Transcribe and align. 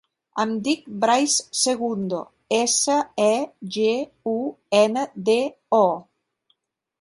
Em 0.43 0.53
dic 0.67 0.79
Brais 1.01 1.35
Segundo: 1.63 2.21
essa, 2.59 2.95
e, 3.27 3.29
ge, 3.77 3.87
u, 4.33 4.37
ena, 4.81 5.05
de, 5.29 5.39
o. 5.85 5.87